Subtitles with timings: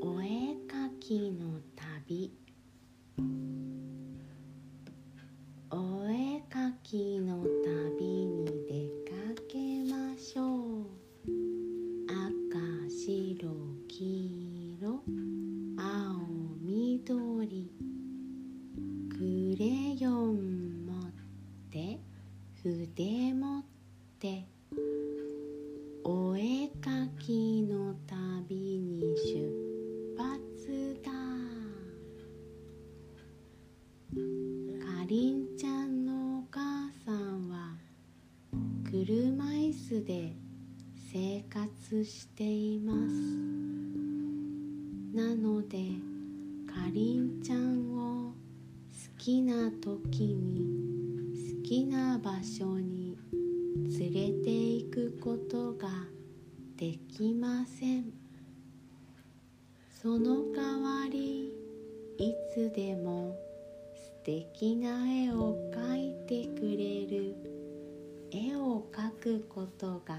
[0.00, 2.32] お絵かきの旅。
[34.14, 37.74] かりんちゃんのお母さんは
[38.88, 40.32] 車椅子で
[41.12, 42.98] 生活しています。
[45.16, 45.78] なので
[46.66, 48.34] かりんちゃんを好
[49.18, 53.18] きな時に好きな場所に
[53.98, 55.88] 連れて行くことが
[56.76, 58.12] できません。
[60.00, 61.52] その代わり
[62.18, 63.43] いつでも
[64.24, 67.36] 敵な絵を描いてくれる。
[68.30, 70.16] 絵を描くことが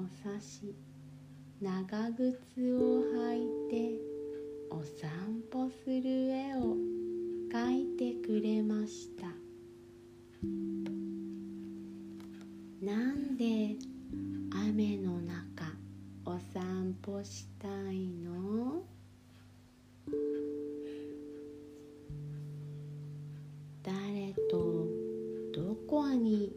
[0.00, 0.74] を差し
[1.60, 4.00] 長靴を履いて
[4.70, 6.74] お散歩する絵を
[7.52, 9.26] 描いてくれました。
[12.80, 13.76] なんで
[14.54, 15.66] 雨の中
[16.24, 18.82] お散歩したいの？
[23.82, 24.86] 誰と
[25.52, 26.56] どこに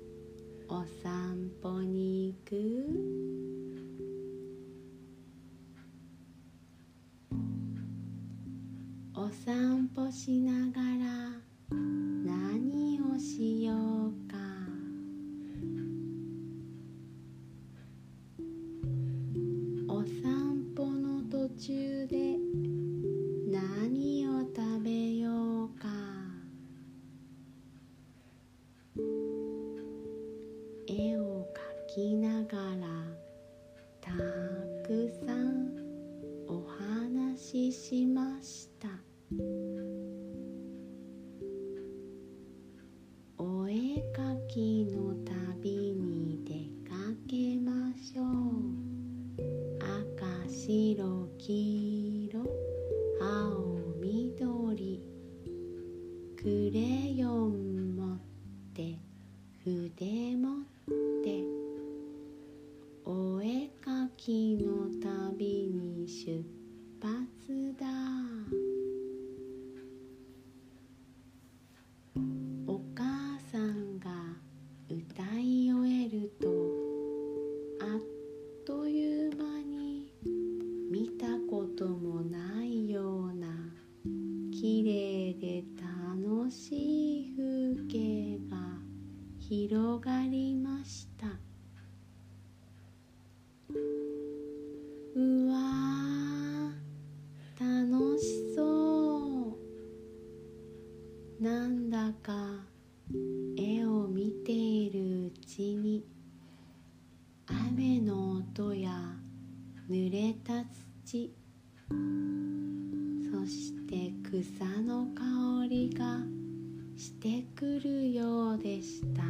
[0.69, 3.32] お散歩に行く？
[9.15, 11.75] お散歩しながら
[12.25, 13.73] 何をしよ
[14.07, 14.22] うか
[114.83, 116.17] の香りが
[116.97, 119.23] してくるようでした。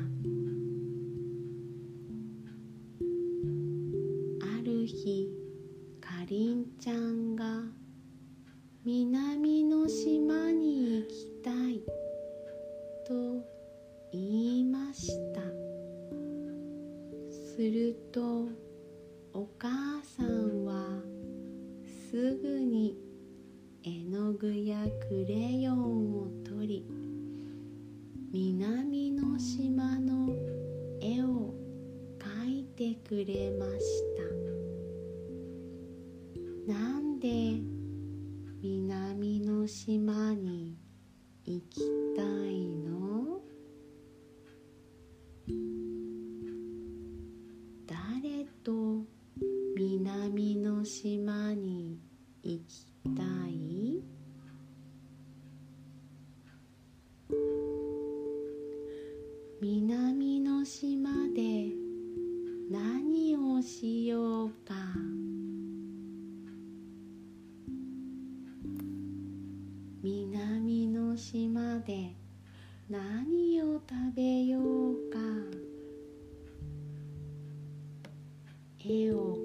[33.14, 34.13] くれまし
[70.06, 72.14] 南の島で
[72.90, 75.18] 何を食べようか。
[78.84, 79.43] 絵を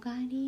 [0.00, 0.39] がり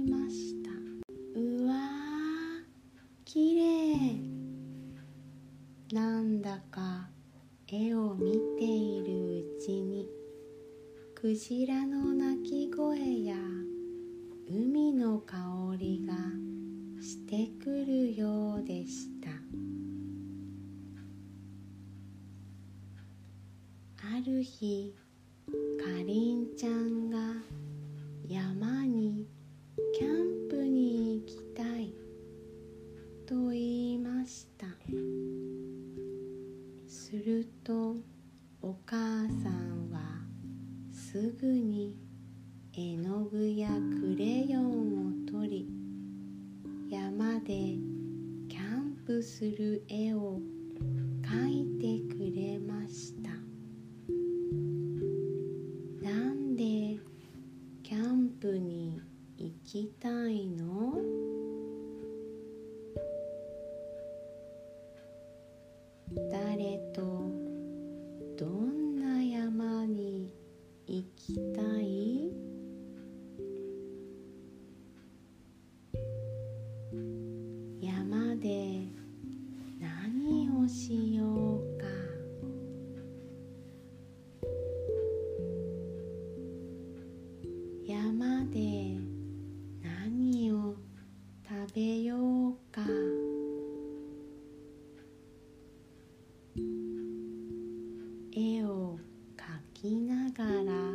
[100.43, 100.92] 看看呐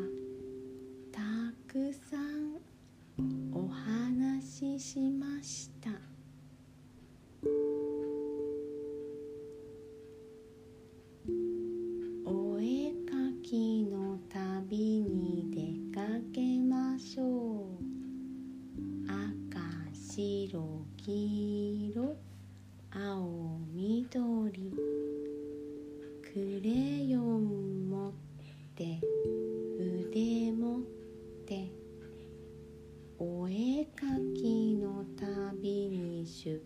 [33.19, 34.05] お絵か
[34.35, 36.63] きの旅に出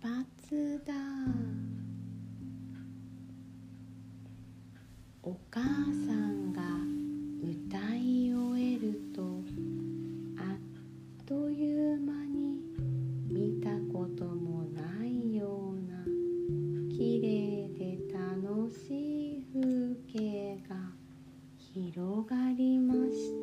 [0.00, 0.94] 発だ。
[5.24, 6.62] お母さんが
[7.42, 9.42] 歌い終えると
[10.38, 12.60] あっという間に
[13.28, 16.04] 見たこともないような
[16.96, 20.76] 綺麗で楽しい風景が
[21.58, 23.39] 広がりました。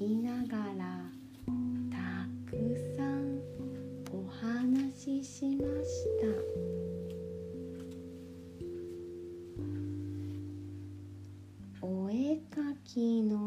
[0.00, 1.12] きながら
[1.90, 1.98] た
[2.50, 2.56] く
[2.96, 3.38] さん
[4.10, 6.06] お話ししまし
[11.82, 11.86] た。
[11.86, 13.39] お絵かきの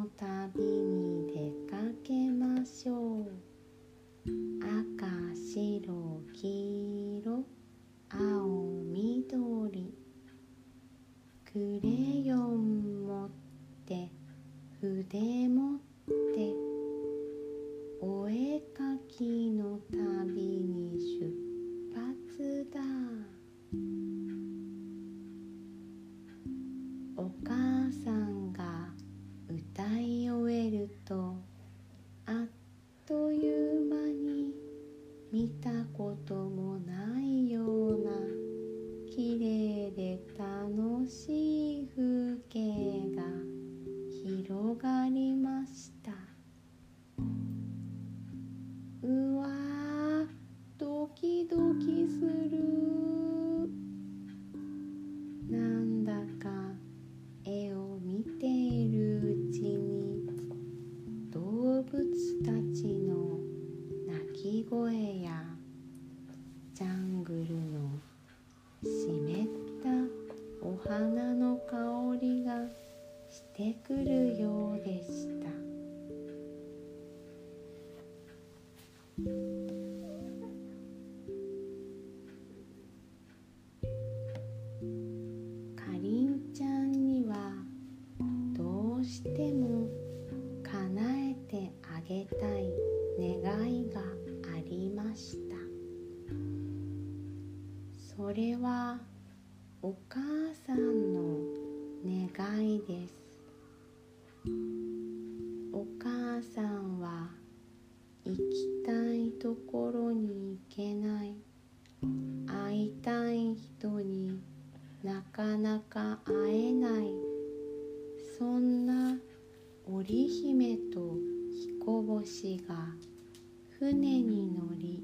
[123.80, 125.04] 船に乗り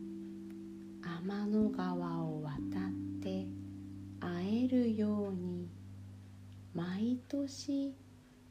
[1.02, 2.54] 天の川を渡っ
[3.22, 3.48] て
[4.20, 5.68] 会えるように
[6.74, 7.96] 毎年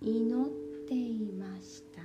[0.00, 0.48] 祈っ
[0.86, 2.02] ていました。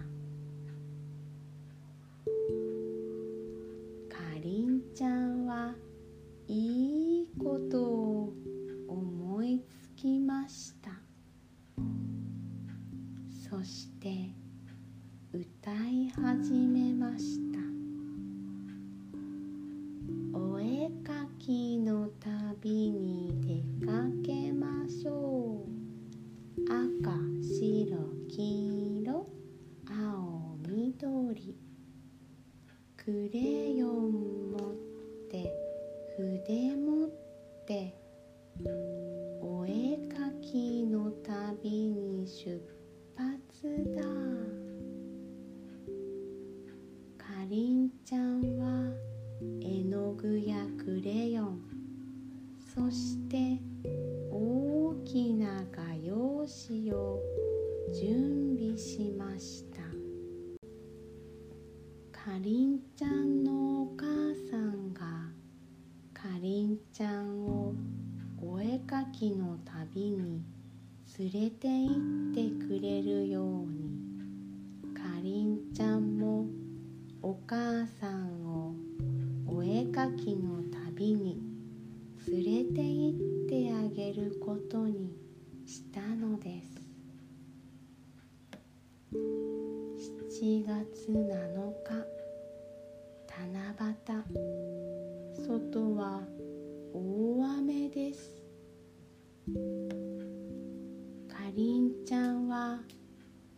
[4.15, 5.73] かりんちゃんは
[6.47, 8.33] いいことを
[8.87, 10.91] 思いつきました。
[13.49, 14.29] そして
[15.33, 17.72] 歌い始めました。
[21.45, 22.29] 時のた
[22.61, 23.42] びに
[71.33, 71.89] れていっ
[72.35, 73.73] てくれるように。
[74.93, 76.45] かりんちゃんも
[77.23, 78.75] お母さんを
[79.47, 80.61] お絵かきの
[80.95, 81.41] 旅に
[82.27, 85.11] 連れて行ってあげることに
[85.65, 86.83] したのです。
[89.11, 91.23] 7月7
[91.83, 92.05] 日
[93.27, 95.45] 七夕。
[95.47, 96.21] 外は
[96.93, 98.43] 大雨です。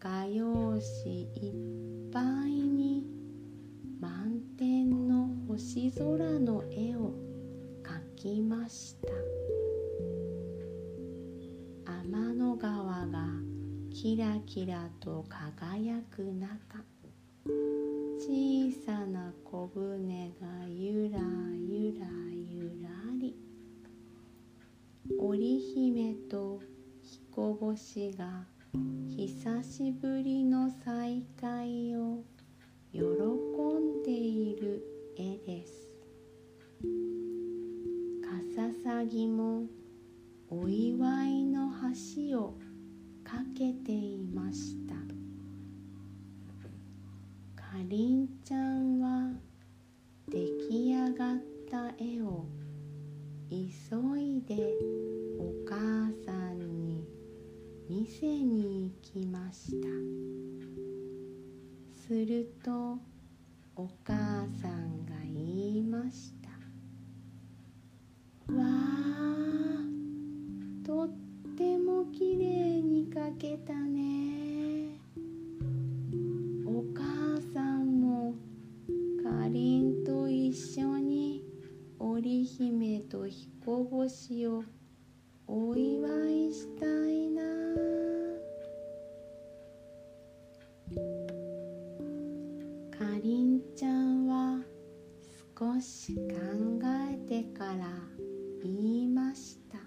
[0.06, 1.54] 画用紙いっ
[2.14, 3.04] ぱいに
[4.00, 7.12] 満天の星空の絵を
[7.82, 9.08] 描きました。
[12.04, 13.26] 天の川が
[13.92, 16.56] キラキラと輝く中
[18.20, 21.20] 小さな小舟がゆら
[21.68, 23.36] ゆらゆらり
[25.18, 26.62] 織姫と
[27.02, 28.46] 彦星が
[29.08, 32.24] 久しぶりの再会を
[32.92, 34.84] 喜んでいる
[35.18, 35.90] 絵です。
[38.22, 39.64] かささぎも
[40.50, 41.72] お祝いの
[42.30, 42.58] 橋を
[43.24, 44.96] かけていました。
[47.56, 49.32] かりんちゃんは
[50.30, 50.40] 出
[50.70, 51.38] 来上がっ
[51.72, 52.46] た絵を
[53.50, 53.58] 急
[54.20, 54.74] いで
[55.40, 55.55] お
[57.90, 59.88] 店に行きました。
[62.08, 63.00] すると
[63.76, 64.14] お母
[64.62, 66.50] さんが言いました
[68.54, 69.84] 「わあ
[70.86, 71.10] とっ
[71.58, 72.46] てもきれ
[72.78, 73.94] いに描けたね」
[95.86, 96.22] し考
[97.12, 97.86] えてから
[98.64, 99.85] 言いました。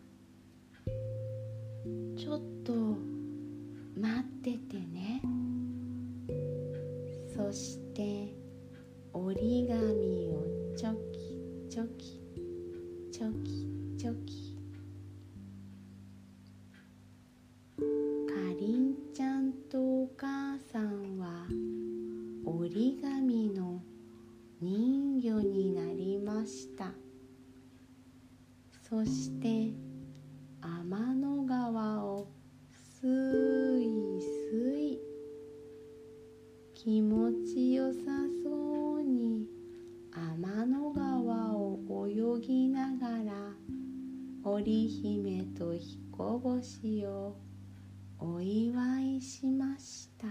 [48.20, 50.26] お祝いしました。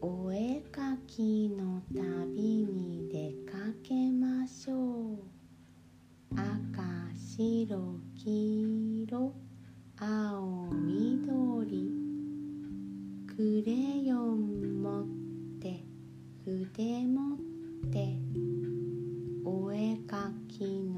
[0.00, 5.18] お絵かきの旅に出かけましょう。
[6.34, 6.82] 赤
[7.14, 9.34] 白黄色
[9.98, 11.88] 青緑。
[13.26, 15.06] クレヨン持っ
[15.60, 15.84] て
[16.44, 17.38] 筆持っ
[17.92, 18.16] て。
[20.58, 20.97] かき